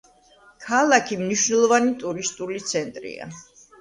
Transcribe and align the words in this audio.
ქალაქი 0.67 1.17
მნიშვნელოვანი 1.21 1.93
ტურისტული 2.05 2.59
ცენტრია. 2.73 3.29